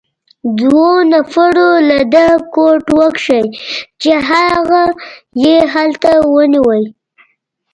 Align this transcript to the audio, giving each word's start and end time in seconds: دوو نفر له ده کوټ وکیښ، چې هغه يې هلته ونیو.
دوو 0.59 0.87
نفر 1.13 1.53
له 1.89 1.99
ده 2.13 2.27
کوټ 2.55 2.83
وکیښ، 2.99 3.29
چې 4.01 4.11
هغه 4.29 4.83
يې 5.43 5.57
هلته 5.73 6.11
ونیو. 6.33 6.67